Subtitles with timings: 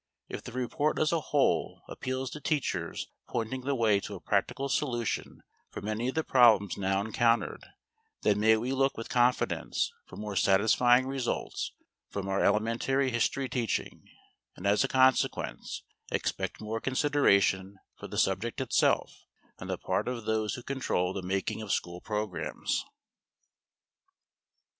[0.29, 4.19] If the report as a whole appeals to teachers as pointing the way to a
[4.19, 7.63] practical solution for many of the problems now encountered,
[8.23, 11.73] then may we look with confidence for more satisfying results
[12.09, 14.09] from our elementary history teaching,
[14.55, 19.27] and as a consequence expect more consideration for the subject itself
[19.59, 22.83] on the part of those who control the making of school programs.